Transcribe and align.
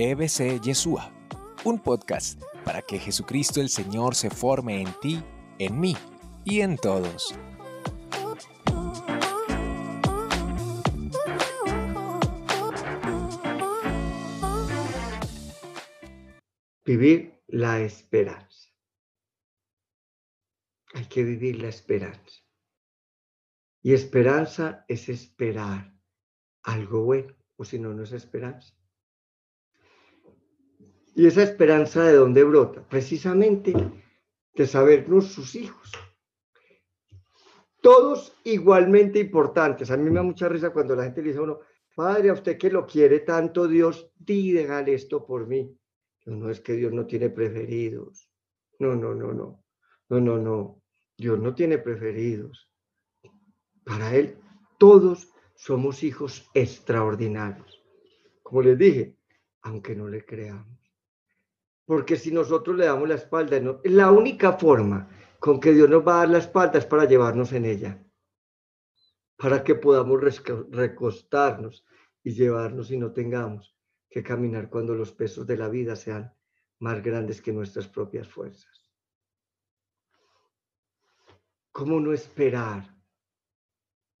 EBC 0.00 0.60
Yeshua, 0.60 1.12
un 1.64 1.80
podcast 1.80 2.40
para 2.64 2.82
que 2.82 3.00
Jesucristo 3.00 3.60
el 3.60 3.68
Señor 3.68 4.14
se 4.14 4.30
forme 4.30 4.80
en 4.80 4.94
ti, 5.00 5.20
en 5.58 5.80
mí 5.80 5.96
y 6.44 6.60
en 6.60 6.76
todos. 6.76 7.34
Vivir 16.84 17.42
la 17.48 17.80
esperanza. 17.80 18.68
Hay 20.94 21.06
que 21.06 21.24
vivir 21.24 21.60
la 21.60 21.70
esperanza. 21.70 22.40
Y 23.82 23.94
esperanza 23.94 24.84
es 24.86 25.08
esperar 25.08 25.92
algo 26.62 27.02
bueno, 27.02 27.34
o 27.56 27.64
si 27.64 27.80
no, 27.80 27.92
no 27.94 28.04
es 28.04 28.12
esperanza. 28.12 28.78
Y 31.18 31.26
esa 31.26 31.42
esperanza 31.42 32.04
de 32.04 32.12
dónde 32.12 32.44
brota? 32.44 32.80
Precisamente 32.88 33.74
de 34.54 34.66
sabernos 34.68 35.32
sus 35.32 35.56
hijos. 35.56 35.90
Todos 37.82 38.36
igualmente 38.44 39.18
importantes. 39.18 39.90
A 39.90 39.96
mí 39.96 40.08
me 40.10 40.14
da 40.14 40.22
mucha 40.22 40.48
risa 40.48 40.70
cuando 40.70 40.94
la 40.94 41.02
gente 41.02 41.20
le 41.20 41.30
dice 41.30 41.40
a 41.40 41.42
uno, 41.42 41.58
Padre, 41.96 42.30
a 42.30 42.34
usted 42.34 42.56
que 42.56 42.70
lo 42.70 42.86
quiere 42.86 43.18
tanto 43.18 43.66
Dios, 43.66 44.12
dígale 44.16 44.94
esto 44.94 45.26
por 45.26 45.48
mí. 45.48 45.76
No, 46.26 46.36
no 46.36 46.50
es 46.50 46.60
que 46.60 46.74
Dios 46.74 46.92
no 46.92 47.04
tiene 47.04 47.30
preferidos. 47.30 48.30
No, 48.78 48.94
no, 48.94 49.12
no, 49.12 49.32
no. 49.32 49.64
No, 50.10 50.20
no, 50.20 50.38
no. 50.38 50.82
Dios 51.16 51.40
no 51.40 51.52
tiene 51.52 51.78
preferidos. 51.78 52.70
Para 53.82 54.14
Él, 54.14 54.38
todos 54.78 55.32
somos 55.56 56.04
hijos 56.04 56.48
extraordinarios. 56.54 57.82
Como 58.44 58.62
les 58.62 58.78
dije, 58.78 59.16
aunque 59.62 59.96
no 59.96 60.06
le 60.06 60.24
creamos. 60.24 60.87
Porque 61.88 62.16
si 62.16 62.30
nosotros 62.30 62.76
le 62.76 62.84
damos 62.84 63.08
la 63.08 63.14
espalda, 63.14 63.58
la 63.84 64.10
única 64.10 64.52
forma 64.52 65.08
con 65.40 65.58
que 65.58 65.72
Dios 65.72 65.88
nos 65.88 66.06
va 66.06 66.16
a 66.16 66.18
dar 66.18 66.28
la 66.28 66.38
espalda 66.38 66.78
es 66.78 66.84
para 66.84 67.06
llevarnos 67.06 67.50
en 67.54 67.64
ella, 67.64 68.04
para 69.38 69.64
que 69.64 69.74
podamos 69.74 70.20
recostarnos 70.70 71.86
y 72.22 72.32
llevarnos 72.32 72.90
y 72.90 72.98
no 72.98 73.10
tengamos 73.14 73.74
que 74.10 74.22
caminar 74.22 74.68
cuando 74.68 74.94
los 74.94 75.12
pesos 75.12 75.46
de 75.46 75.56
la 75.56 75.70
vida 75.70 75.96
sean 75.96 76.30
más 76.78 77.02
grandes 77.02 77.40
que 77.40 77.54
nuestras 77.54 77.88
propias 77.88 78.28
fuerzas. 78.28 78.92
¿Cómo 81.72 82.00
no 82.00 82.12
esperar 82.12 82.94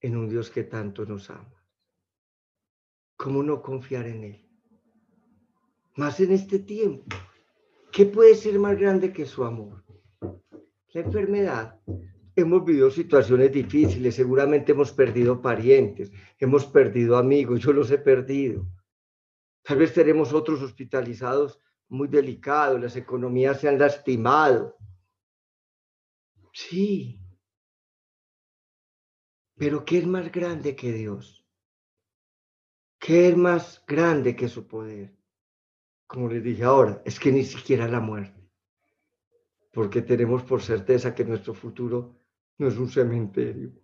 en 0.00 0.16
un 0.16 0.26
Dios 0.26 0.48
que 0.48 0.64
tanto 0.64 1.04
nos 1.04 1.28
ama? 1.28 1.62
¿Cómo 3.18 3.42
no 3.42 3.60
confiar 3.60 4.06
en 4.06 4.24
Él? 4.24 4.50
Más 5.96 6.18
en 6.20 6.32
este 6.32 6.60
tiempo 6.60 7.14
¿Qué 7.98 8.06
puede 8.06 8.36
ser 8.36 8.56
más 8.60 8.78
grande 8.78 9.12
que 9.12 9.26
su 9.26 9.42
amor? 9.42 9.84
La 10.92 11.00
enfermedad. 11.00 11.80
Hemos 12.36 12.64
vivido 12.64 12.92
situaciones 12.92 13.50
difíciles, 13.50 14.14
seguramente 14.14 14.70
hemos 14.70 14.92
perdido 14.92 15.42
parientes, 15.42 16.12
hemos 16.38 16.64
perdido 16.64 17.16
amigos, 17.16 17.58
yo 17.58 17.72
los 17.72 17.90
he 17.90 17.98
perdido. 17.98 18.68
Tal 19.64 19.78
vez 19.78 19.92
tenemos 19.92 20.32
otros 20.32 20.62
hospitalizados 20.62 21.60
muy 21.88 22.06
delicados, 22.06 22.80
las 22.80 22.94
economías 22.94 23.60
se 23.60 23.68
han 23.68 23.80
lastimado. 23.80 24.76
Sí. 26.52 27.20
Pero 29.56 29.84
¿qué 29.84 29.98
es 29.98 30.06
más 30.06 30.30
grande 30.30 30.76
que 30.76 30.92
Dios? 30.92 31.44
¿Qué 33.00 33.30
es 33.30 33.36
más 33.36 33.84
grande 33.88 34.36
que 34.36 34.46
su 34.46 34.68
poder? 34.68 35.17
Como 36.08 36.28
les 36.28 36.42
dije 36.42 36.64
ahora, 36.64 37.02
es 37.04 37.20
que 37.20 37.30
ni 37.30 37.44
siquiera 37.44 37.86
la 37.86 38.00
muerte, 38.00 38.50
porque 39.72 40.00
tenemos 40.00 40.42
por 40.42 40.62
certeza 40.62 41.14
que 41.14 41.24
nuestro 41.24 41.52
futuro 41.52 42.18
no 42.56 42.66
es 42.66 42.78
un 42.78 42.88
cementerio, 42.88 43.74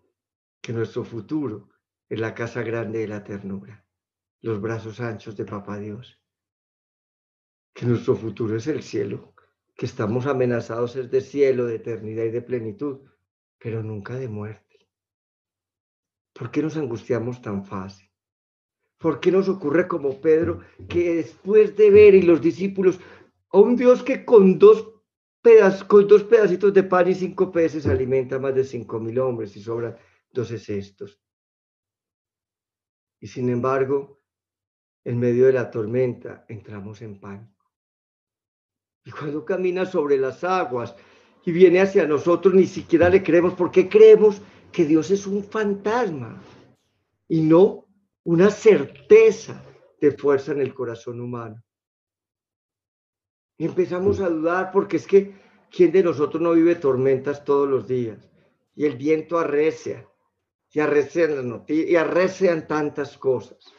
que 0.60 0.72
nuestro 0.72 1.04
futuro 1.04 1.68
es 2.08 2.18
la 2.18 2.34
casa 2.34 2.62
grande 2.62 3.00
de 3.00 3.08
la 3.08 3.22
ternura, 3.22 3.86
los 4.40 4.58
brazos 4.58 5.00
anchos 5.00 5.36
de 5.36 5.44
Papá 5.44 5.78
Dios, 5.78 6.18
que 7.74 7.84
nuestro 7.84 8.16
futuro 8.16 8.56
es 8.56 8.66
el 8.68 8.82
cielo, 8.82 9.34
que 9.76 9.84
estamos 9.84 10.26
amenazados 10.26 10.96
es 10.96 11.10
de 11.10 11.20
cielo, 11.20 11.66
de 11.66 11.76
eternidad 11.76 12.24
y 12.24 12.30
de 12.30 12.40
plenitud, 12.40 13.00
pero 13.58 13.82
nunca 13.82 14.14
de 14.14 14.28
muerte. 14.28 14.88
¿Por 16.32 16.50
qué 16.50 16.62
nos 16.62 16.76
angustiamos 16.78 17.42
tan 17.42 17.66
fácil? 17.66 18.13
¿Por 18.98 19.20
qué 19.20 19.30
nos 19.30 19.48
ocurre 19.48 19.86
como 19.86 20.20
Pedro 20.20 20.60
que 20.88 21.16
después 21.16 21.76
de 21.76 21.90
ver 21.90 22.14
y 22.14 22.22
los 22.22 22.40
discípulos 22.40 22.98
a 23.50 23.58
un 23.58 23.76
Dios 23.76 24.02
que 24.02 24.24
con 24.24 24.58
dos, 24.58 24.92
con 25.86 26.08
dos 26.08 26.24
pedacitos 26.24 26.72
de 26.72 26.82
pan 26.82 27.08
y 27.08 27.14
cinco 27.14 27.52
peces 27.52 27.86
alimenta 27.86 28.38
más 28.38 28.54
de 28.54 28.64
cinco 28.64 28.98
mil 28.98 29.18
hombres 29.18 29.56
y 29.56 29.62
sobran 29.62 29.96
doce 30.30 30.58
cestos? 30.58 31.20
Y 33.20 33.26
sin 33.26 33.48
embargo, 33.48 34.20
en 35.04 35.18
medio 35.18 35.46
de 35.46 35.52
la 35.52 35.70
tormenta 35.70 36.44
entramos 36.48 37.02
en 37.02 37.20
pánico. 37.20 37.54
Y 39.04 39.10
cuando 39.10 39.44
camina 39.44 39.84
sobre 39.84 40.16
las 40.16 40.42
aguas 40.44 40.94
y 41.44 41.52
viene 41.52 41.80
hacia 41.80 42.06
nosotros, 42.06 42.54
ni 42.54 42.66
siquiera 42.66 43.10
le 43.10 43.22
creemos 43.22 43.52
porque 43.54 43.88
creemos 43.88 44.40
que 44.72 44.86
Dios 44.86 45.10
es 45.10 45.26
un 45.26 45.44
fantasma 45.44 46.42
y 47.28 47.42
no 47.42 47.83
una 48.24 48.50
certeza 48.50 49.62
de 50.00 50.10
fuerza 50.12 50.52
en 50.52 50.60
el 50.60 50.74
corazón 50.74 51.20
humano. 51.20 51.62
Empezamos 53.58 54.20
a 54.20 54.28
dudar 54.28 54.72
porque 54.72 54.96
es 54.96 55.06
que 55.06 55.38
¿quién 55.70 55.92
de 55.92 56.02
nosotros 56.02 56.42
no 56.42 56.52
vive 56.52 56.74
tormentas 56.74 57.44
todos 57.44 57.68
los 57.68 57.86
días? 57.86 58.30
Y 58.74 58.86
el 58.86 58.96
viento 58.96 59.38
arrecia, 59.38 60.08
y 60.72 60.80
arrecian 60.80 61.36
las 61.36 61.44
noticias, 61.44 61.88
y 61.88 61.96
arrecian 61.96 62.66
tantas 62.66 63.16
cosas. 63.16 63.72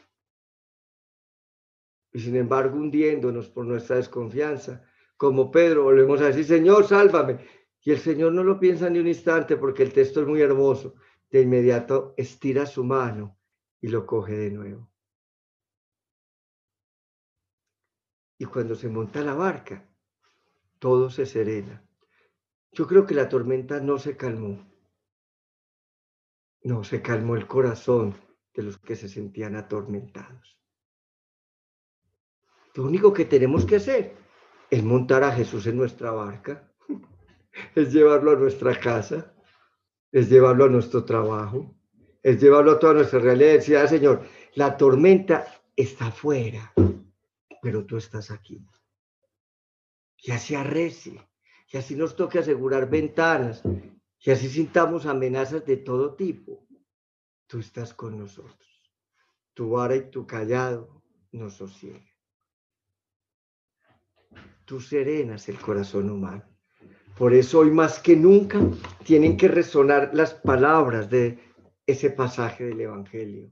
Y 2.14 2.20
sin 2.20 2.36
embargo, 2.38 2.78
hundiéndonos 2.78 3.50
por 3.50 3.66
nuestra 3.66 3.98
desconfianza, 3.98 4.86
como 5.18 5.52
Pedro, 5.52 5.84
volvemos 5.84 6.22
a 6.22 6.28
decir, 6.28 6.46
Señor, 6.46 6.88
sálvame. 6.88 7.40
Y 7.82 7.92
el 7.92 8.00
Señor 8.00 8.32
no 8.32 8.44
lo 8.44 8.60
piensa 8.60 8.90
ni 8.90 9.00
un 9.00 9.08
instante 9.08 9.58
porque 9.58 9.84
el 9.84 9.92
texto 9.92 10.22
es 10.22 10.28
muy 10.28 10.42
hermoso. 10.42 10.96
De 11.30 11.42
inmediato 11.42 12.14
estira 12.16 12.66
su 12.66 12.84
mano 12.84 13.35
y 13.86 13.88
lo 13.88 14.04
coge 14.08 14.34
de 14.34 14.50
nuevo. 14.50 14.92
Y 18.40 18.46
cuando 18.46 18.74
se 18.74 18.90
monta 18.90 19.22
la 19.22 19.36
barca, 19.36 19.88
todo 20.80 21.12
se 21.12 21.28
serena. 21.28 21.88
Yo 22.72 22.88
creo 22.88 23.06
que 23.06 23.14
la 23.14 23.30
tormenta 23.30 23.80
no 23.80 24.00
se 24.00 24.18
calmó. 24.18 24.68
No, 26.64 26.84
se 26.84 27.04
calmó 27.04 27.36
el 27.36 27.46
corazón 27.46 28.20
de 28.56 28.64
los 28.64 28.80
que 28.80 28.96
se 28.96 29.08
sentían 29.08 29.56
atormentados. 29.56 30.60
Lo 32.74 32.86
único 32.86 33.14
que 33.14 33.26
tenemos 33.26 33.68
que 33.68 33.76
hacer 33.76 34.18
es 34.72 34.84
montar 34.84 35.24
a 35.24 35.32
Jesús 35.32 35.68
en 35.68 35.78
nuestra 35.78 36.10
barca, 36.10 36.74
es 37.76 37.94
llevarlo 37.94 38.32
a 38.32 38.36
nuestra 38.36 38.80
casa, 38.80 39.32
es 40.12 40.28
llevarlo 40.28 40.66
a 40.66 40.70
nuestro 40.70 41.06
trabajo, 41.06 41.76
es 42.26 42.42
llevarlo 42.42 42.72
a 42.72 42.80
toda 42.80 42.96
nuestra 42.96 43.20
realidad 43.20 43.52
y 43.52 43.54
decir, 43.58 43.78
ah, 43.78 43.88
Señor, 43.88 44.28
la 44.56 44.76
tormenta 44.76 45.46
está 45.76 46.08
afuera, 46.08 46.74
pero 47.62 47.86
tú 47.86 47.98
estás 47.98 48.32
aquí. 48.32 48.66
Y 50.18 50.32
así 50.32 50.56
arrece, 50.56 51.24
y 51.72 51.78
así 51.78 51.96
nos 51.96 52.16
toque 52.16 52.40
asegurar 52.40 52.90
ventanas, 52.90 53.62
y 54.20 54.32
así 54.32 54.50
sintamos 54.50 55.06
amenazas 55.06 55.68
de 55.68 55.78
todo 55.78 56.16
tipo. 56.16 56.66
Tú 57.46 57.60
estás 57.60 57.94
con 57.94 58.18
nosotros. 58.18 58.92
Tu 59.54 59.70
vara 59.70 59.96
y 59.96 60.10
tu 60.10 60.26
callado 60.26 61.04
nos 61.32 61.54
sosiegan. 61.54 62.10
Tú 64.66 64.82
serenas 64.82 65.48
el 65.48 65.60
corazón 65.60 66.10
humano. 66.10 66.44
Por 67.20 67.36
eso 67.36 67.60
hoy 67.60 67.70
más 67.70 68.00
que 68.00 68.16
nunca 68.16 68.60
tienen 69.04 69.38
que 69.38 69.48
resonar 69.48 70.10
las 70.16 70.34
palabras 70.34 71.08
de 71.12 71.46
ese 71.86 72.10
pasaje 72.10 72.66
del 72.66 72.82
Evangelio. 72.82 73.52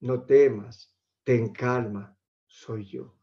No 0.00 0.24
temas, 0.24 0.94
ten 1.24 1.52
calma, 1.52 2.16
soy 2.46 2.84
yo. 2.84 3.14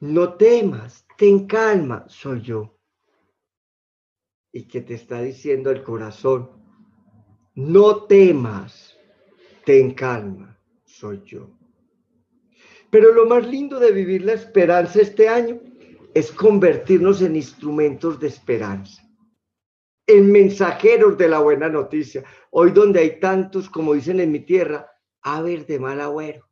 No 0.00 0.34
temas, 0.34 1.06
ten 1.16 1.46
calma, 1.46 2.04
soy 2.08 2.42
yo. 2.42 2.78
Y 4.52 4.68
que 4.68 4.80
te 4.82 4.94
está 4.94 5.20
diciendo 5.20 5.70
el 5.70 5.82
corazón, 5.82 6.50
no 7.54 8.04
temas, 8.04 8.96
ten 9.64 9.94
calma, 9.94 10.58
soy 10.84 11.22
yo. 11.24 11.50
Pero 12.90 13.12
lo 13.12 13.26
más 13.26 13.46
lindo 13.46 13.80
de 13.80 13.90
vivir 13.90 14.24
la 14.24 14.34
esperanza 14.34 15.00
este 15.00 15.28
año 15.28 15.60
es 16.14 16.30
convertirnos 16.30 17.22
en 17.22 17.34
instrumentos 17.34 18.20
de 18.20 18.28
esperanza 18.28 19.03
en 20.06 20.30
mensajeros 20.30 21.16
de 21.16 21.28
la 21.28 21.38
buena 21.38 21.68
noticia. 21.68 22.24
Hoy 22.50 22.70
donde 22.72 23.00
hay 23.00 23.20
tantos, 23.20 23.70
como 23.70 23.94
dicen 23.94 24.20
en 24.20 24.32
mi 24.32 24.40
tierra, 24.40 24.90
haber 25.22 25.66
de 25.66 25.78
mal 25.78 26.00
agüero. 26.00 26.48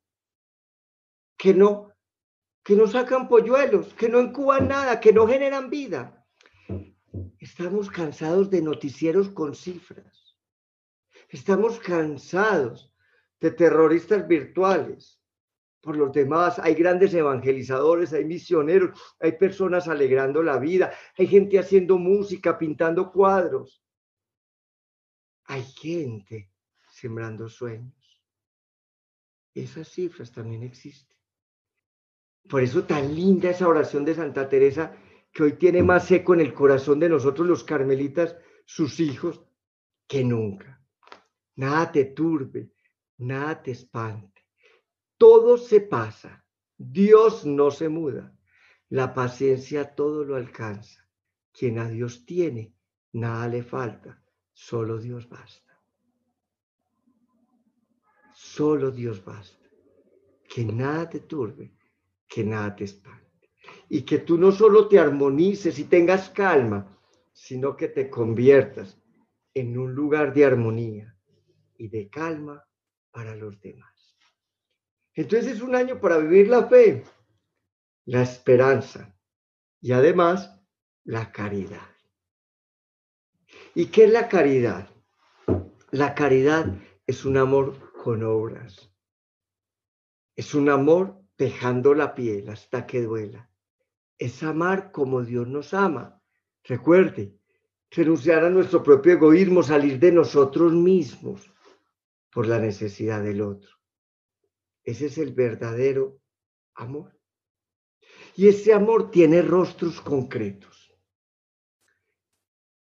que 1.37 1.55
no, 1.55 1.93
que 2.63 2.77
no 2.77 2.87
sacan 2.87 3.29
polluelos, 3.29 3.95
que 3.95 4.09
no 4.09 4.21
incuban 4.21 4.69
nada, 4.69 5.01
que 5.01 5.13
no 5.13 5.27
generan 5.27 5.71
vida. 5.71 6.25
Estamos 7.39 7.91
cansados 7.91 8.49
de 8.49 8.63
noticieros 8.63 9.29
con 9.29 9.55
cifras. 9.55 10.37
Estamos 11.29 11.81
cansados 11.81 12.95
de 13.41 13.51
terroristas 13.51 14.29
virtuales. 14.29 15.22
Por 15.83 15.97
los 15.97 16.13
demás, 16.13 16.61
hay 16.61 16.75
grandes 16.75 17.13
evangelizadores, 17.13 18.13
hay 18.13 18.25
misioneros, 18.25 18.99
hay 19.19 19.33
personas 19.33 19.89
alegrando 19.89 20.41
la 20.43 20.59
vida, 20.59 20.93
hay 21.19 21.27
gente 21.27 21.59
haciendo 21.59 21.99
música, 21.99 22.57
pintando 22.57 23.11
cuadros. 23.11 23.85
Hay 25.47 25.65
gente 25.65 26.53
sembrando 26.89 27.49
sueños. 27.49 28.23
Esas 29.53 29.89
cifras 29.89 30.31
también 30.31 30.63
existen. 30.63 31.17
Por 32.49 32.63
eso 32.63 32.85
tan 32.85 33.15
linda 33.15 33.51
esa 33.51 33.67
oración 33.67 34.05
de 34.05 34.15
Santa 34.15 34.49
Teresa 34.49 34.97
que 35.33 35.43
hoy 35.43 35.53
tiene 35.55 35.83
más 35.83 36.11
eco 36.11 36.35
en 36.35 36.41
el 36.41 36.55
corazón 36.55 37.01
de 37.01 37.09
nosotros 37.09 37.47
los 37.47 37.65
carmelitas, 37.65 38.37
sus 38.65 39.01
hijos, 39.01 39.43
que 40.07 40.23
nunca. 40.23 40.81
Nada 41.57 41.91
te 41.91 42.05
turbe, 42.07 42.71
nada 43.19 43.63
te 43.63 43.73
espante. 43.73 44.32
Todo 45.23 45.57
se 45.57 45.81
pasa. 45.81 46.45
Dios 46.77 47.47
no 47.47 47.71
se 47.71 47.89
muda. 47.89 48.37
La 48.89 49.15
paciencia 49.15 49.95
todo 49.95 50.25
lo 50.25 50.35
alcanza. 50.35 51.09
Quien 51.53 51.79
a 51.79 51.89
Dios 51.89 52.27
tiene, 52.27 52.75
nada 53.13 53.47
le 53.47 53.63
falta. 53.63 54.21
Solo 54.53 54.99
Dios 54.99 55.29
basta. 55.29 55.81
Solo 58.35 58.91
Dios 58.91 59.25
basta. 59.25 59.65
Que 60.49 60.65
nada 60.65 61.09
te 61.09 61.21
turbe, 61.21 61.73
que 62.27 62.43
nada 62.43 62.75
te 62.75 62.83
espante. 62.83 63.53
Y 63.91 64.03
que 64.03 64.19
tú 64.19 64.37
no 64.37 64.51
solo 64.51 64.89
te 64.89 64.99
armonices 64.99 65.79
y 65.79 65.85
tengas 65.85 66.31
calma, 66.31 66.99
sino 67.33 67.77
que 67.77 67.87
te 67.87 68.11
conviertas 68.11 69.01
en 69.55 69.79
un 69.79 69.95
lugar 69.95 70.35
de 70.35 70.47
armonía 70.47 71.17
y 71.79 71.87
de 71.87 72.11
calma 72.11 72.65
para 73.13 73.37
los 73.37 73.61
demás. 73.61 73.92
Entonces 75.15 75.53
es 75.53 75.63
un 75.63 75.75
año 75.75 76.01
para 76.01 76.19
vivir 76.19 76.49
la 76.49 76.67
fe, 76.67 77.05
la 78.07 78.23
esperanza 78.23 79.15
y 79.81 79.93
además 79.93 80.59
la 81.05 81.31
caridad. 81.33 81.89
¿Y 83.75 83.87
qué 83.87 84.05
es 84.05 84.11
la 84.11 84.29
caridad? 84.29 84.89
La 85.91 86.15
caridad 86.15 86.75
es 87.07 87.25
un 87.25 87.37
amor 87.37 87.93
con 88.03 88.23
obras. 88.23 88.91
Es 90.35 90.55
un 90.55 90.71
amor 90.71 91.23
dejando 91.37 91.95
la 91.95 92.15
piel 92.15 92.49
hasta 92.49 92.87
que 92.87 93.03
duela. 93.03 93.51
Es 94.19 94.43
amar 94.43 94.93
como 94.93 95.23
Dios 95.23 95.49
nos 95.49 95.75
ama. 95.75 96.23
Recuerde, 96.65 97.37
renunciar 97.91 98.45
a 98.45 98.51
nuestro 98.51 98.83
propio 98.83 99.13
egoísmo, 99.13 99.63
salir 99.63 99.99
de 99.99 100.13
nosotros 100.13 100.73
mismos 100.73 101.51
por 102.33 102.47
la 102.47 102.59
necesidad 102.59 103.23
del 103.23 103.43
otro. 103.43 103.82
Ese 104.85 105.07
es 105.07 105.19
el 105.19 105.33
verdadero 105.33 106.21
amor. 106.75 107.19
Y 108.37 108.49
ese 108.49 108.73
amor 108.73 109.11
tiene 109.11 109.43
rostros 109.43 110.01
concretos. 110.01 110.95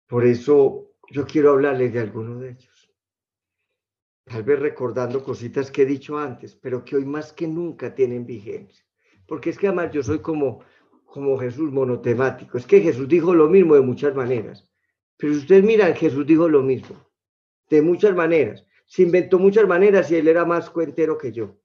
Por 0.06 0.25
eso 0.25 0.96
yo 1.11 1.26
quiero 1.26 1.52
hablarles 1.52 1.93
de 1.93 2.00
alguno 2.00 2.38
de 2.38 2.50
ellos 2.50 2.75
tal 4.25 4.43
vez 4.43 4.58
recordando 4.58 5.23
cositas 5.23 5.70
que 5.70 5.82
he 5.82 5.87
dicho 5.87 6.19
antes, 6.19 6.56
pero 6.56 6.85
que 6.85 6.96
hoy 6.96 7.05
más 7.05 7.32
que 7.32 7.46
nunca 7.46 7.94
tienen 7.94 8.26
vigencia. 8.26 8.85
Porque 9.26 9.50
es 9.50 9.58
que 9.58 9.69
además 9.69 9.93
yo 9.93 10.02
soy 10.02 10.20
como, 10.20 10.61
como 11.05 11.38
Jesús 11.38 11.70
monotemático. 11.70 12.58
Es 12.58 12.67
que 12.67 12.81
Jesús 12.81 13.08
dijo 13.08 13.35
lo 13.35 13.49
mismo 13.49 13.75
de 13.75 13.82
muchas 13.82 14.14
maneras. 14.14 14.69
Pero 15.17 15.35
si 15.35 15.41
ustedes 15.41 15.64
miran, 15.64 15.94
Jesús 15.94 16.26
dijo 16.26 16.49
lo 16.49 16.62
mismo, 16.62 16.96
de 17.70 17.82
muchas 17.82 18.14
maneras. 18.14 18.67
Se 18.87 19.02
inventó 19.02 19.38
muchas 19.38 19.67
maneras 19.67 20.11
y 20.11 20.17
él 20.17 20.29
era 20.29 20.44
más 20.44 20.70
cuentero 20.70 21.17
que 21.17 21.32
yo. 21.32 21.56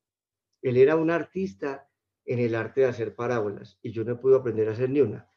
Él 0.62 0.78
era 0.78 0.96
un 0.96 1.12
artista 1.12 1.90
en 2.26 2.40
el 2.40 2.56
arte 2.56 2.82
de 2.82 2.88
hacer 2.88 3.16
parábolas 3.16 3.80
y 3.82 3.92
yo 3.92 4.04
no 4.04 4.20
pude 4.20 4.38
aprender 4.38 4.70
a 4.70 4.74
hacer 4.74 4.90
ni 4.90 5.02
una. 5.02 5.30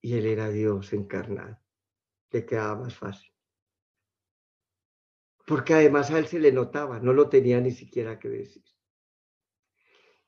Y 0.00 0.14
él 0.14 0.26
era 0.26 0.48
Dios 0.48 0.92
encarnado. 0.92 1.58
Le 2.30 2.46
quedaba 2.46 2.76
más 2.76 2.96
fácil 2.96 3.30
porque 5.50 5.74
además 5.74 6.12
a 6.12 6.18
él 6.20 6.28
se 6.28 6.38
le 6.38 6.52
notaba, 6.52 7.00
no 7.00 7.12
lo 7.12 7.28
tenía 7.28 7.60
ni 7.60 7.72
siquiera 7.72 8.20
que 8.20 8.28
decir. 8.28 8.62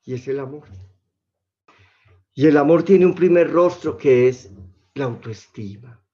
Y 0.03 0.15
es 0.15 0.27
el 0.27 0.41
amor. 0.41 0.67
Y 2.35 2.49
el 2.49 2.57
amor 2.57 2.83
tiene 2.83 3.07
un 3.07 3.15
primer 3.15 3.49
rostro 3.53 3.97
que 3.97 4.27
es 4.27 4.51
la 4.95 5.05
autoestima, 5.05 6.05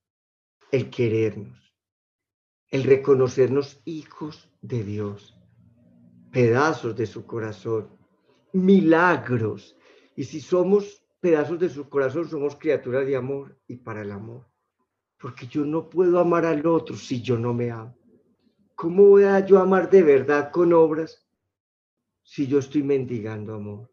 el 0.70 0.90
querernos, 0.90 1.74
el 2.68 2.84
reconocernos 2.84 3.80
hijos 3.86 4.50
de 4.60 4.84
Dios, 4.84 5.37
pedazos 6.30 6.96
de 6.96 7.06
su 7.06 7.26
corazón, 7.26 7.88
milagros. 8.52 9.76
Y 10.16 10.24
si 10.24 10.40
somos 10.40 11.04
pedazos 11.20 11.58
de 11.58 11.68
su 11.68 11.88
corazón, 11.88 12.28
somos 12.28 12.56
criaturas 12.56 13.06
de 13.06 13.16
amor 13.16 13.58
y 13.66 13.76
para 13.76 14.02
el 14.02 14.12
amor. 14.12 14.46
Porque 15.18 15.46
yo 15.46 15.64
no 15.64 15.88
puedo 15.88 16.18
amar 16.18 16.44
al 16.44 16.64
otro 16.66 16.96
si 16.96 17.22
yo 17.22 17.38
no 17.38 17.52
me 17.52 17.70
amo. 17.70 17.96
¿Cómo 18.74 19.06
voy 19.06 19.24
a 19.24 19.44
yo 19.44 19.58
amar 19.58 19.90
de 19.90 20.02
verdad 20.02 20.52
con 20.52 20.72
obras 20.72 21.26
si 22.22 22.46
yo 22.46 22.60
estoy 22.60 22.82
mendigando 22.82 23.54
amor? 23.54 23.90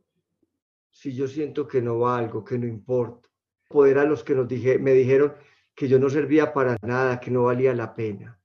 Si 0.91 1.13
yo 1.15 1.27
siento 1.27 1.67
que 1.67 1.81
no 1.81 1.99
valgo, 1.99 2.45
que 2.45 2.57
no 2.57 2.67
importa. 2.67 3.27
Poder 3.67 3.97
a 3.97 4.05
los 4.05 4.23
que 4.23 4.35
me 4.79 4.93
dijeron 4.93 5.33
que 5.73 5.87
yo 5.87 5.99
no 5.99 6.09
servía 6.09 6.53
para 6.53 6.77
nada, 6.83 7.19
que 7.19 7.31
no 7.31 7.43
valía 7.45 7.73
la 7.73 7.95
pena. 7.95 8.39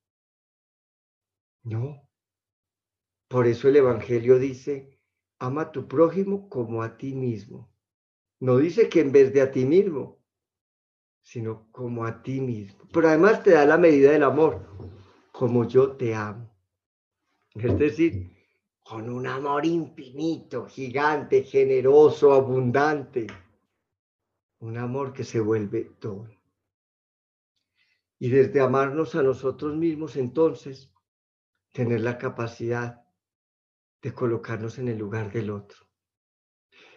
No. 1.63 2.10
Por 3.31 3.47
eso 3.47 3.69
el 3.69 3.77
Evangelio 3.77 4.41
dice, 4.41 4.99
ama 5.39 5.63
a 5.63 5.71
tu 5.71 5.87
prójimo 5.87 6.49
como 6.49 6.83
a 6.83 6.97
ti 6.97 7.15
mismo. 7.15 7.73
No 8.41 8.57
dice 8.57 8.89
que 8.89 8.99
en 8.99 9.13
vez 9.13 9.33
de 9.33 9.41
a 9.41 9.53
ti 9.53 9.65
mismo, 9.65 10.19
sino 11.23 11.71
como 11.71 12.05
a 12.05 12.25
ti 12.25 12.41
mismo. 12.41 12.89
Pero 12.93 13.07
además 13.07 13.45
te 13.45 13.53
da 13.53 13.65
la 13.65 13.79
medida 13.79 14.11
del 14.11 14.25
amor 14.25 14.67
como 15.31 15.65
yo 15.65 15.93
te 15.93 16.13
amo. 16.13 16.53
Es 17.55 17.79
decir, 17.79 18.37
con 18.83 19.09
un 19.09 19.29
amor 19.29 19.65
infinito, 19.65 20.67
gigante, 20.67 21.45
generoso, 21.45 22.33
abundante. 22.33 23.29
Un 24.59 24.77
amor 24.77 25.13
que 25.13 25.23
se 25.23 25.39
vuelve 25.39 25.85
todo. 26.01 26.29
Y 28.19 28.29
desde 28.29 28.61
amarnos 28.61 29.15
a 29.15 29.23
nosotros 29.23 29.77
mismos, 29.77 30.17
entonces, 30.17 30.93
tener 31.73 32.01
la 32.01 32.19
capacidad 32.19 33.00
de 34.03 34.13
colocarnos 34.13 34.79
en 34.79 34.89
el 34.89 34.99
lugar 34.99 35.33
del 35.33 35.51
otro. 35.51 35.87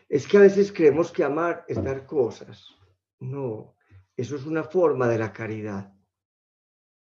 Es 0.08 0.28
que 0.28 0.38
a 0.38 0.42
veces 0.42 0.72
creemos 0.72 1.12
que 1.12 1.24
amar 1.24 1.66
es 1.68 1.84
dar 1.84 2.06
cosas. 2.06 2.68
No, 3.20 3.76
eso 4.16 4.36
es 4.36 4.46
una 4.46 4.64
forma 4.64 5.08
de 5.08 5.18
la 5.18 5.34
caridad. 5.34 5.94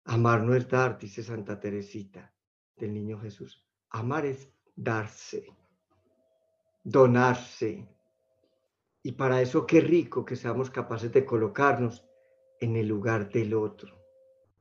Amar 0.06 0.44
no 0.44 0.56
es 0.56 0.68
dar, 0.68 0.98
dice 0.98 1.24
Santa 1.24 1.60
Teresita 1.60 2.34
del 2.76 2.94
Niño 2.94 3.20
Jesús. 3.20 3.66
Amar 3.90 4.26
es 4.26 4.50
darse, 4.76 5.48
donarse. 6.84 7.88
Y 9.02 9.14
para 9.14 9.42
eso 9.42 9.66
qué 9.66 9.82
rico 9.82 10.26
que 10.26 10.36
seamos 10.36 10.70
capaces 10.70 11.12
de 11.12 11.26
colocarnos 11.26 12.06
en 12.60 12.76
el 12.76 12.88
lugar 12.88 13.30
del 13.30 13.54
otro, 13.54 13.94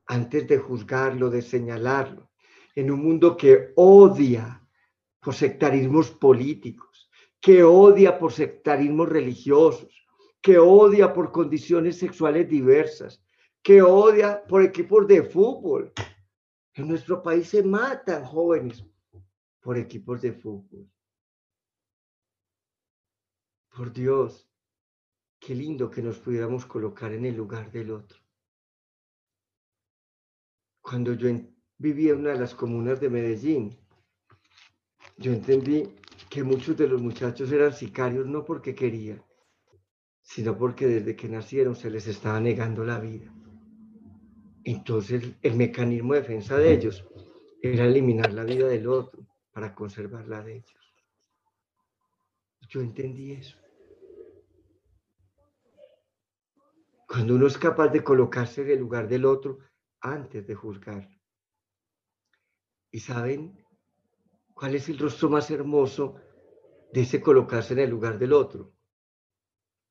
antes 0.05 0.47
de 0.47 0.57
juzgarlo, 0.57 1.29
de 1.29 1.41
señalarlo, 1.41 2.29
en 2.75 2.91
un 2.91 3.03
mundo 3.03 3.37
que 3.37 3.71
odia 3.75 4.64
por 5.25 5.33
sectarismos 5.33 6.11
políticos, 6.11 7.09
que 7.41 7.63
odia 7.63 8.19
por 8.19 8.31
sectarismos 8.31 9.09
religiosos, 9.09 10.05
que 10.39 10.59
odia 10.59 11.11
por 11.15 11.31
condiciones 11.31 11.97
sexuales 11.97 12.47
diversas, 12.47 13.25
que 13.63 13.81
odia 13.81 14.45
por 14.45 14.61
equipos 14.61 15.07
de 15.07 15.23
fútbol. 15.23 15.91
En 16.75 16.87
nuestro 16.87 17.23
país 17.23 17.49
se 17.49 17.63
matan 17.63 18.23
jóvenes 18.23 18.85
por 19.61 19.79
equipos 19.79 20.21
de 20.21 20.31
fútbol. 20.33 20.87
Por 23.75 23.91
Dios, 23.91 24.47
qué 25.39 25.55
lindo 25.55 25.89
que 25.89 26.03
nos 26.03 26.19
pudiéramos 26.19 26.67
colocar 26.67 27.11
en 27.13 27.25
el 27.25 27.35
lugar 27.35 27.71
del 27.71 27.89
otro. 27.89 28.19
Cuando 30.81 31.15
yo 31.15 31.29
vivía 31.79 32.13
en 32.13 32.19
una 32.19 32.33
de 32.33 32.39
las 32.41 32.53
comunas 32.53 32.99
de 32.99 33.09
Medellín, 33.09 33.84
yo 35.17 35.31
entendí 35.31 35.95
que 36.29 36.43
muchos 36.43 36.75
de 36.77 36.87
los 36.87 37.01
muchachos 37.01 37.51
eran 37.51 37.73
sicarios 37.73 38.25
no 38.25 38.43
porque 38.43 38.75
querían, 38.75 39.23
sino 40.21 40.57
porque 40.57 40.87
desde 40.87 41.15
que 41.15 41.29
nacieron 41.29 41.75
se 41.75 41.89
les 41.89 42.07
estaba 42.07 42.39
negando 42.39 42.83
la 42.83 42.99
vida. 42.99 43.31
Entonces, 44.63 45.35
el 45.41 45.55
mecanismo 45.55 46.13
de 46.13 46.21
defensa 46.21 46.57
de 46.57 46.73
ellos 46.73 47.05
era 47.61 47.85
eliminar 47.85 48.33
la 48.33 48.43
vida 48.43 48.67
del 48.67 48.87
otro 48.87 49.25
para 49.51 49.73
conservar 49.73 50.27
la 50.27 50.41
de 50.41 50.57
ellos. 50.57 50.95
Yo 52.67 52.81
entendí 52.81 53.31
eso. 53.31 53.57
Cuando 57.07 57.35
uno 57.35 57.47
es 57.47 57.57
capaz 57.57 57.89
de 57.89 58.03
colocarse 58.03 58.63
en 58.63 58.71
el 58.71 58.79
lugar 58.79 59.07
del 59.07 59.25
otro 59.25 59.59
antes 60.01 60.45
de 60.45 60.55
juzgar. 60.55 61.09
¿Y 62.91 62.99
saben 62.99 63.64
cuál 64.55 64.73
es 64.73 64.89
el 64.89 64.97
rostro 64.97 65.29
más 65.29 65.51
hermoso 65.51 66.15
de 66.91 67.01
ese 67.01 67.21
colocarse 67.21 67.73
en 67.73 67.79
el 67.79 67.89
lugar 67.89 68.17
del 68.17 68.33
otro? 68.33 68.73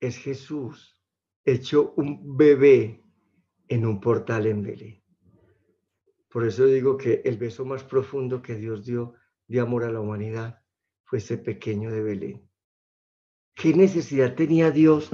Es 0.01 0.17
Jesús 0.17 0.99
hecho 1.45 1.93
un 1.95 2.35
bebé 2.35 3.01
en 3.67 3.85
un 3.85 4.01
portal 4.01 4.47
en 4.47 4.63
Belén. 4.63 5.03
Por 6.29 6.45
eso 6.45 6.65
digo 6.65 6.97
que 6.97 7.21
el 7.23 7.37
beso 7.37 7.63
más 7.63 7.83
profundo 7.83 8.41
que 8.41 8.55
Dios 8.55 8.83
dio 8.83 9.13
de 9.47 9.59
amor 9.59 9.83
a 9.83 9.91
la 9.91 10.01
humanidad 10.01 10.61
fue 11.03 11.19
ese 11.19 11.37
pequeño 11.37 11.91
de 11.91 12.01
Belén. 12.01 12.49
¿Qué 13.53 13.73
necesidad 13.73 14.35
tenía 14.35 14.71
Dios 14.71 15.11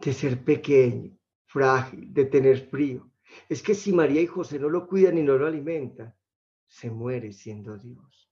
de 0.00 0.12
ser 0.12 0.42
pequeño, 0.42 1.16
frágil, 1.44 2.12
de 2.12 2.24
tener 2.24 2.68
frío? 2.68 3.12
Es 3.48 3.62
que 3.62 3.74
si 3.74 3.92
María 3.92 4.22
y 4.22 4.26
José 4.26 4.58
no 4.58 4.70
lo 4.70 4.88
cuidan 4.88 5.18
y 5.18 5.22
no 5.22 5.36
lo 5.36 5.46
alimentan, 5.46 6.14
se 6.66 6.90
muere 6.90 7.32
siendo 7.32 7.76
Dios. 7.76 8.27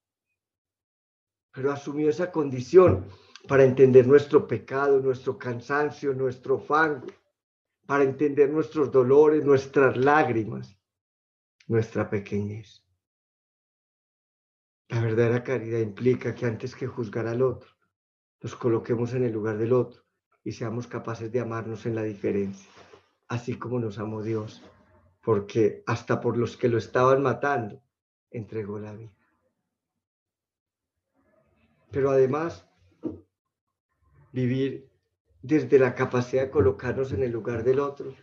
Pero 1.57 1.73
asumió 1.73 2.11
esa 2.11 2.31
condición 2.31 3.07
para 3.49 3.65
entender 3.65 4.07
nuestro 4.07 4.47
pecado, 4.47 5.01
nuestro 5.01 5.39
cansancio, 5.39 6.13
nuestro 6.13 6.59
fango, 6.59 7.07
para 7.87 8.05
entender 8.05 8.51
nuestros 8.51 8.93
dolores, 8.93 9.43
nuestras 9.43 9.97
lágrimas, 9.97 10.77
nuestra 11.67 12.11
pequeñez. 12.11 12.85
La 14.89 15.01
verdadera 15.01 15.43
caridad 15.43 15.79
implica 15.79 16.35
que 16.35 16.45
antes 16.45 16.77
que 16.77 16.87
juzgar 16.87 17.27
al 17.27 17.41
otro, 17.41 17.71
nos 18.43 18.55
coloquemos 18.55 19.15
en 19.15 19.25
el 19.25 19.33
lugar 19.33 19.57
del 19.57 19.73
otro 19.73 20.03
y 20.45 20.53
seamos 20.53 20.87
capaces 20.87 21.33
de 21.33 21.41
amarnos 21.41 21.87
en 21.87 21.95
la 21.95 22.03
diferencia, 22.03 22.71
así 23.29 23.59
como 23.59 23.81
nos 23.81 23.99
amó 23.99 24.23
Dios, 24.23 24.63
porque 25.23 25.83
hasta 25.87 26.21
por 26.21 26.37
los 26.37 26.59
que 26.59 26.69
lo 26.69 26.77
estaban 26.77 27.23
matando, 27.23 27.83
entregó 28.31 28.79
la 28.79 28.93
vida. 28.93 29.16
Pero 31.91 32.11
además, 32.11 32.67
vivir 34.33 34.89
desde 35.43 35.79
la 35.79 35.95
capacidad 35.95 36.43
de 36.43 36.51
colocarnos 36.51 37.13
en 37.13 37.23
el 37.23 37.31
lugar 37.31 37.65
del 37.65 37.81
otro, 37.81 38.15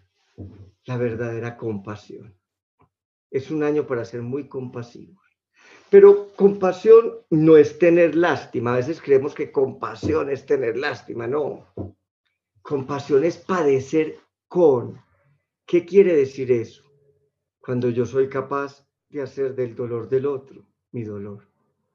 la 0.85 0.97
verdadera 0.97 1.57
compasión. 1.57 2.35
Es 3.31 3.49
un 3.49 3.63
año 3.63 3.87
para 3.87 4.05
ser 4.05 4.21
muy 4.21 4.47
compasivos. 4.47 5.23
Pero 5.89 6.29
compasión 6.35 7.13
no 7.29 7.55
es 7.57 7.79
tener 7.79 8.15
lástima. 8.15 8.73
A 8.73 8.77
veces 8.77 9.01
creemos 9.01 9.33
que 9.33 9.51
compasión 9.51 10.29
es 10.29 10.45
tener 10.45 10.77
lástima. 10.77 11.27
No. 11.27 11.67
Compasión 12.61 13.23
es 13.23 13.37
padecer 13.37 14.17
con. 14.47 15.01
¿Qué 15.65 15.85
quiere 15.85 16.15
decir 16.15 16.51
eso? 16.51 16.83
Cuando 17.59 17.89
yo 17.89 18.05
soy 18.05 18.27
capaz 18.27 18.85
de 19.09 19.21
hacer 19.21 19.55
del 19.55 19.75
dolor 19.75 20.09
del 20.09 20.25
otro 20.25 20.65
mi 20.93 21.03
dolor. 21.03 21.47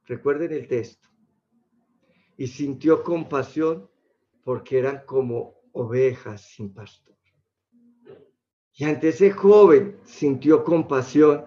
Recuerden 0.07 0.53
el 0.53 0.69
texto. 0.69 1.09
Y 2.39 2.47
sintió 2.47 3.03
compasión 3.03 3.91
porque 4.43 4.79
eran 4.79 5.03
como 5.05 5.61
ovejas 5.73 6.41
sin 6.41 6.73
pastor. 6.73 7.15
Y 8.73 8.85
ante 8.85 9.09
ese 9.09 9.33
joven 9.33 9.99
sintió 10.05 10.65
compasión 10.65 11.45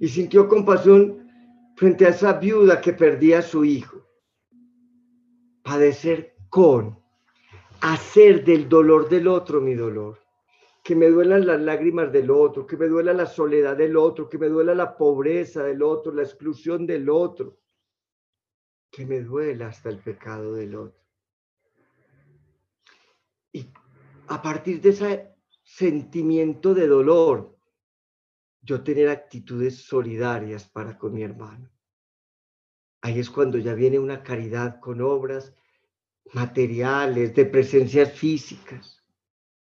y 0.00 0.08
sintió 0.08 0.48
compasión 0.48 1.30
frente 1.76 2.06
a 2.06 2.08
esa 2.08 2.32
viuda 2.32 2.80
que 2.80 2.94
perdía 2.94 3.40
a 3.40 3.42
su 3.42 3.64
hijo. 3.64 4.06
Padecer 5.62 6.34
con, 6.48 6.98
hacer 7.80 8.42
del 8.44 8.68
dolor 8.68 9.08
del 9.08 9.28
otro 9.28 9.60
mi 9.60 9.74
dolor. 9.74 10.18
Que 10.82 10.96
me 10.96 11.08
duelan 11.08 11.46
las 11.46 11.60
lágrimas 11.60 12.10
del 12.10 12.30
otro, 12.30 12.66
que 12.66 12.76
me 12.76 12.86
duela 12.86 13.12
la 13.12 13.26
soledad 13.26 13.76
del 13.76 13.96
otro, 13.96 14.28
que 14.28 14.38
me 14.38 14.48
duela 14.48 14.74
la 14.74 14.96
pobreza 14.96 15.62
del 15.62 15.82
otro, 15.82 16.12
la 16.12 16.22
exclusión 16.22 16.86
del 16.86 17.10
otro, 17.10 17.58
que 18.96 19.04
me 19.04 19.20
duela 19.20 19.66
hasta 19.66 19.90
el 19.90 19.98
pecado 19.98 20.54
del 20.54 20.74
otro. 20.74 21.04
Y 23.52 23.70
a 24.28 24.40
partir 24.40 24.80
de 24.80 24.88
ese 24.88 25.34
sentimiento 25.62 26.72
de 26.72 26.86
dolor, 26.86 27.58
yo 28.62 28.82
tener 28.82 29.10
actitudes 29.10 29.84
solidarias 29.84 30.64
para 30.64 30.96
con 30.96 31.12
mi 31.12 31.22
hermano. 31.22 31.70
Ahí 33.02 33.18
es 33.18 33.28
cuando 33.28 33.58
ya 33.58 33.74
viene 33.74 33.98
una 33.98 34.22
caridad 34.22 34.80
con 34.80 35.02
obras 35.02 35.54
materiales, 36.32 37.34
de 37.34 37.44
presencias 37.44 38.10
físicas. 38.14 39.04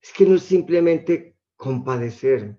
Es 0.01 0.13
que 0.13 0.25
no 0.25 0.36
es 0.36 0.43
simplemente 0.43 1.36
compadecer, 1.57 2.57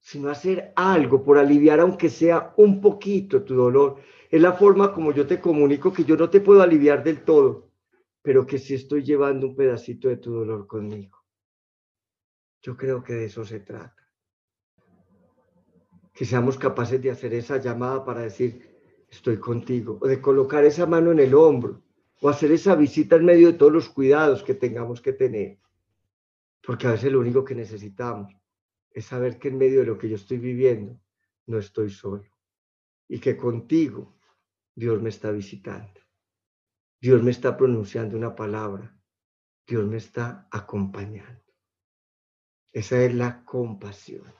sino 0.00 0.30
hacer 0.30 0.72
algo 0.76 1.22
por 1.22 1.38
aliviar, 1.38 1.80
aunque 1.80 2.08
sea 2.08 2.54
un 2.56 2.80
poquito 2.80 3.42
tu 3.42 3.54
dolor. 3.54 3.96
Es 4.30 4.40
la 4.40 4.52
forma 4.52 4.92
como 4.92 5.12
yo 5.12 5.26
te 5.26 5.40
comunico 5.40 5.92
que 5.92 6.04
yo 6.04 6.16
no 6.16 6.30
te 6.30 6.40
puedo 6.40 6.62
aliviar 6.62 7.02
del 7.02 7.22
todo, 7.22 7.70
pero 8.22 8.46
que 8.46 8.58
sí 8.58 8.74
estoy 8.74 9.02
llevando 9.02 9.46
un 9.46 9.56
pedacito 9.56 10.08
de 10.08 10.16
tu 10.16 10.32
dolor 10.32 10.66
conmigo. 10.66 11.18
Yo 12.62 12.76
creo 12.76 13.02
que 13.02 13.14
de 13.14 13.24
eso 13.26 13.44
se 13.44 13.60
trata 13.60 13.98
que 16.18 16.24
seamos 16.24 16.58
capaces 16.58 17.00
de 17.00 17.12
hacer 17.12 17.32
esa 17.32 17.58
llamada 17.58 18.04
para 18.04 18.22
decir, 18.22 19.06
estoy 19.08 19.38
contigo, 19.38 20.00
o 20.02 20.08
de 20.08 20.20
colocar 20.20 20.64
esa 20.64 20.84
mano 20.84 21.12
en 21.12 21.20
el 21.20 21.32
hombro, 21.32 21.80
o 22.20 22.28
hacer 22.28 22.50
esa 22.50 22.74
visita 22.74 23.14
en 23.14 23.24
medio 23.24 23.52
de 23.52 23.52
todos 23.52 23.72
los 23.72 23.88
cuidados 23.88 24.42
que 24.42 24.54
tengamos 24.54 25.00
que 25.00 25.12
tener. 25.12 25.60
Porque 26.60 26.88
a 26.88 26.90
veces 26.90 27.12
lo 27.12 27.20
único 27.20 27.44
que 27.44 27.54
necesitamos 27.54 28.34
es 28.92 29.06
saber 29.06 29.38
que 29.38 29.48
en 29.48 29.58
medio 29.58 29.80
de 29.80 29.86
lo 29.86 29.98
que 29.98 30.08
yo 30.08 30.16
estoy 30.16 30.38
viviendo, 30.38 31.00
no 31.46 31.58
estoy 31.58 31.90
solo. 31.90 32.24
Y 33.08 33.20
que 33.20 33.36
contigo 33.36 34.18
Dios 34.74 35.00
me 35.00 35.08
está 35.08 35.30
visitando. 35.30 36.00
Dios 37.00 37.22
me 37.22 37.30
está 37.30 37.56
pronunciando 37.56 38.16
una 38.16 38.34
palabra. 38.34 38.98
Dios 39.66 39.86
me 39.86 39.98
está 39.98 40.48
acompañando. 40.50 41.42
Esa 42.72 43.02
es 43.02 43.14
la 43.14 43.44
compasión 43.44 44.32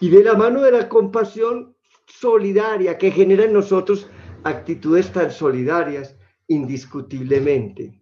y 0.00 0.10
de 0.10 0.22
la 0.22 0.34
mano 0.34 0.62
de 0.62 0.72
la 0.72 0.88
compasión 0.88 1.76
solidaria 2.06 2.98
que 2.98 3.10
genera 3.10 3.44
en 3.44 3.52
nosotros 3.52 4.08
actitudes 4.44 5.12
tan 5.12 5.30
solidarias, 5.30 6.16
indiscutiblemente. 6.46 8.00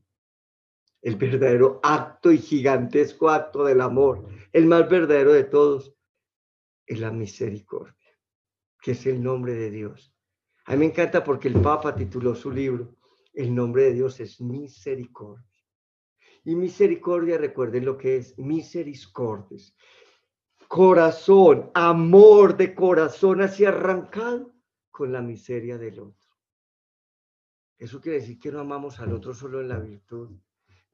El 1.05 1.17
verdadero 1.17 1.79
acto 1.83 2.33
y 2.33 2.39
gigantesco 2.39 3.29
acto 3.29 3.63
del 3.63 3.81
amor, 3.81 4.27
el 4.53 4.67
más 4.67 4.89
verdadero 4.89 5.33
de 5.33 5.45
todos, 5.45 5.95
es 6.87 6.99
la 6.99 7.13
misericordia, 7.13 7.95
que 8.83 8.93
es 8.93 9.07
el 9.07 9.23
nombre 9.23 9.55
de 9.55 9.71
Dios. 9.71 10.13
A 10.65 10.73
mí 10.73 10.79
me 10.79 10.87
encanta 10.87 11.23
porque 11.23 11.49
el 11.49 11.61
Papa 11.61 11.95
tituló 11.95 12.35
su 12.35 12.51
libro, 12.51 12.97
El 13.33 13.55
nombre 13.55 13.85
de 13.85 13.93
Dios 13.93 14.19
es 14.19 14.41
misericordia. 14.41 15.45
Y 16.43 16.57
misericordia, 16.57 17.39
recuerden 17.39 17.85
lo 17.85 17.97
que 17.97 18.17
es 18.17 18.37
misericordia 18.39 19.73
corazón, 20.75 21.71
amor 21.73 22.57
de 22.57 22.75
corazón 22.75 23.41
así 23.41 23.65
arrancado 23.65 24.53
con 24.91 25.13
la 25.13 25.23
miseria 25.23 25.79
del 25.79 26.01
otro. 26.01 26.29
Eso 27.79 28.01
quiere 28.01 28.19
decir 28.19 28.41
que 28.41 28.51
no 28.51 28.59
amamos 28.59 28.99
al 28.99 29.13
otro 29.13 29.35
solo 29.35 29.61
en 29.61 29.69
la 29.69 29.79
virtud, 29.79 30.37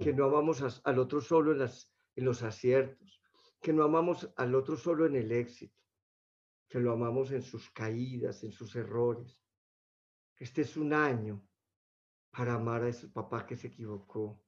que 0.00 0.14
no 0.14 0.24
amamos 0.24 0.80
al 0.82 0.98
otro 0.98 1.20
solo 1.20 1.52
en, 1.52 1.58
las, 1.58 1.92
en 2.16 2.24
los 2.24 2.42
aciertos, 2.42 3.20
que 3.60 3.72
no 3.72 3.84
amamos 3.84 4.32
al 4.36 4.54
otro 4.54 4.76
solo 4.76 5.04
en 5.04 5.14
el 5.14 5.30
éxito, 5.30 5.78
que 6.68 6.80
lo 6.80 6.92
amamos 6.92 7.30
en 7.32 7.42
sus 7.42 7.70
caídas, 7.70 8.42
en 8.42 8.50
sus 8.50 8.74
errores. 8.76 9.38
Este 10.38 10.62
es 10.62 10.78
un 10.78 10.94
año 10.94 11.46
para 12.30 12.54
amar 12.54 12.82
a 12.82 12.88
ese 12.88 13.08
papá 13.08 13.46
que 13.46 13.56
se 13.56 13.66
equivocó, 13.66 14.42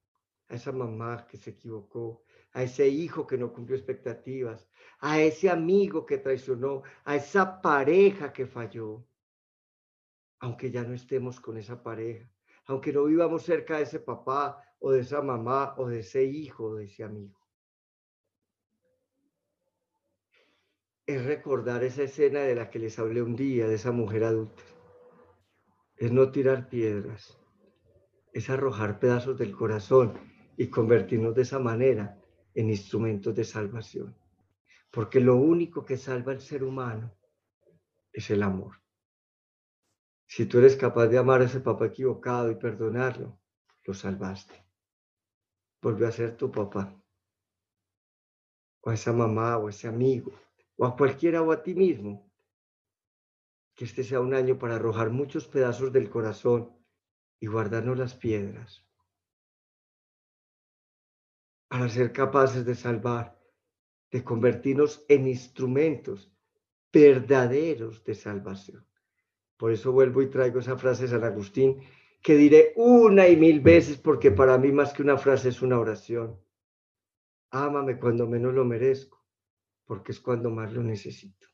a 0.48 0.54
esa 0.54 0.72
mamá 0.72 1.26
que 1.26 1.36
se 1.36 1.50
equivocó, 1.50 2.24
a 2.52 2.62
ese 2.62 2.88
hijo 2.88 3.26
que 3.26 3.36
no 3.36 3.52
cumplió 3.52 3.76
expectativas, 3.76 4.70
a 5.00 5.20
ese 5.20 5.50
amigo 5.50 6.06
que 6.06 6.16
traicionó, 6.16 6.82
a 7.04 7.16
esa 7.16 7.60
pareja 7.60 8.32
que 8.32 8.46
falló. 8.46 9.06
Aunque 10.38 10.70
ya 10.70 10.82
no 10.82 10.94
estemos 10.94 11.40
con 11.40 11.58
esa 11.58 11.82
pareja, 11.82 12.32
aunque 12.66 12.92
no 12.92 13.04
vivamos 13.04 13.42
cerca 13.42 13.76
de 13.76 13.82
ese 13.82 14.00
papá 14.00 14.64
o 14.84 14.90
de 14.90 15.00
esa 15.00 15.22
mamá 15.22 15.74
o 15.78 15.88
de 15.88 16.00
ese 16.00 16.24
hijo 16.24 16.64
o 16.64 16.74
de 16.74 16.84
ese 16.84 17.04
amigo. 17.04 17.38
Es 21.06 21.24
recordar 21.24 21.84
esa 21.84 22.02
escena 22.02 22.40
de 22.40 22.56
la 22.56 22.68
que 22.68 22.80
les 22.80 22.98
hablé 22.98 23.22
un 23.22 23.36
día, 23.36 23.68
de 23.68 23.76
esa 23.76 23.92
mujer 23.92 24.24
adulta. 24.24 24.62
Es 25.96 26.10
no 26.10 26.32
tirar 26.32 26.68
piedras, 26.68 27.38
es 28.32 28.50
arrojar 28.50 28.98
pedazos 28.98 29.38
del 29.38 29.52
corazón 29.52 30.18
y 30.56 30.68
convertirnos 30.68 31.34
de 31.34 31.42
esa 31.42 31.60
manera 31.60 32.20
en 32.54 32.68
instrumentos 32.68 33.36
de 33.36 33.44
salvación. 33.44 34.16
Porque 34.90 35.20
lo 35.20 35.36
único 35.36 35.84
que 35.84 35.96
salva 35.96 36.32
al 36.32 36.40
ser 36.40 36.64
humano 36.64 37.14
es 38.12 38.30
el 38.30 38.42
amor. 38.42 38.82
Si 40.26 40.46
tú 40.46 40.58
eres 40.58 40.76
capaz 40.76 41.06
de 41.06 41.18
amar 41.18 41.40
a 41.40 41.44
ese 41.44 41.60
papá 41.60 41.86
equivocado 41.86 42.50
y 42.50 42.56
perdonarlo, 42.56 43.38
lo 43.84 43.94
salvaste. 43.94 44.61
Volvió 45.82 46.06
a 46.06 46.12
ser 46.12 46.36
tu 46.36 46.50
papá, 46.50 46.94
o 48.82 48.90
a 48.90 48.94
esa 48.94 49.12
mamá, 49.12 49.58
o 49.58 49.66
a 49.66 49.70
ese 49.70 49.88
amigo, 49.88 50.32
o 50.76 50.86
a 50.86 50.96
cualquiera, 50.96 51.42
o 51.42 51.50
a 51.50 51.62
ti 51.62 51.74
mismo. 51.74 52.30
Que 53.74 53.84
este 53.84 54.04
sea 54.04 54.20
un 54.20 54.32
año 54.32 54.58
para 54.58 54.76
arrojar 54.76 55.10
muchos 55.10 55.48
pedazos 55.48 55.92
del 55.92 56.08
corazón 56.08 56.70
y 57.40 57.48
guardarnos 57.48 57.98
las 57.98 58.14
piedras, 58.14 58.86
para 61.66 61.88
ser 61.88 62.12
capaces 62.12 62.64
de 62.64 62.76
salvar, 62.76 63.42
de 64.12 64.22
convertirnos 64.22 65.04
en 65.08 65.26
instrumentos 65.26 66.32
verdaderos 66.92 68.04
de 68.04 68.14
salvación. 68.14 68.86
Por 69.56 69.72
eso 69.72 69.90
vuelvo 69.90 70.22
y 70.22 70.30
traigo 70.30 70.60
esa 70.60 70.76
frase 70.76 71.04
de 71.04 71.08
San 71.08 71.24
Agustín 71.24 71.82
que 72.22 72.36
diré 72.36 72.72
una 72.76 73.28
y 73.28 73.36
mil 73.36 73.60
veces 73.60 73.98
porque 73.98 74.30
para 74.30 74.56
mí 74.56 74.70
más 74.70 74.92
que 74.92 75.02
una 75.02 75.18
frase 75.18 75.48
es 75.48 75.60
una 75.60 75.78
oración. 75.78 76.40
Ámame 77.50 77.98
cuando 77.98 78.26
menos 78.26 78.54
lo 78.54 78.64
merezco, 78.64 79.26
porque 79.84 80.12
es 80.12 80.20
cuando 80.20 80.48
más 80.50 80.72
lo 80.72 80.82
necesito. 80.82 81.48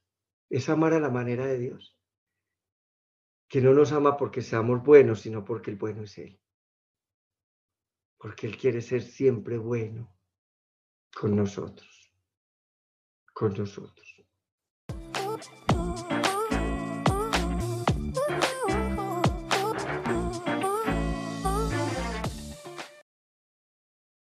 Es 0.50 0.68
amar 0.68 0.92
a 0.92 1.00
la 1.00 1.10
manera 1.10 1.46
de 1.46 1.58
Dios, 1.58 1.98
que 3.48 3.60
no 3.60 3.72
nos 3.72 3.92
ama 3.92 4.16
porque 4.16 4.42
seamos 4.42 4.84
buenos, 4.84 5.20
sino 5.20 5.44
porque 5.44 5.70
el 5.70 5.76
bueno 5.76 6.02
es 6.02 6.18
Él. 6.18 6.38
Porque 8.18 8.46
Él 8.46 8.56
quiere 8.56 8.82
ser 8.82 9.02
siempre 9.02 9.56
bueno 9.56 10.14
con 11.14 11.34
nosotros, 11.34 12.12
con 13.32 13.54
nosotros. 13.54 14.17